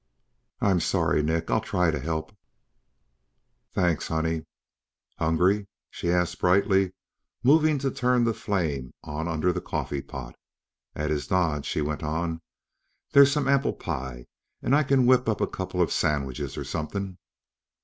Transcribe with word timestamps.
"I'm 0.61 0.79
sorry, 0.79 1.21
Nick. 1.21 1.51
I'll 1.51 1.61
try 1.61 1.91
to 1.91 1.99
help." 1.99 2.35
"Thanks, 3.75 4.07
honey." 4.07 4.47
"Hungry?" 5.19 5.67
She 5.91 6.09
asked 6.11 6.39
brightly, 6.39 6.93
moving 7.43 7.77
to 7.77 7.91
turn 7.91 8.23
the 8.23 8.33
flame 8.33 8.95
on 9.03 9.27
under 9.27 9.53
the 9.53 9.61
coffee 9.61 10.01
pot. 10.01 10.33
At 10.95 11.11
his 11.11 11.29
nod, 11.29 11.67
she 11.67 11.81
went 11.81 12.01
on: 12.01 12.41
"There's 13.11 13.31
some 13.31 13.47
apple 13.47 13.73
pie 13.73 14.25
and 14.59 14.75
I 14.75 14.81
can 14.81 15.05
whip 15.05 15.29
up 15.29 15.39
a 15.39 15.45
couple 15.45 15.83
of 15.83 15.91
sandwiches, 15.91 16.57
or 16.57 16.63
something." 16.63 17.19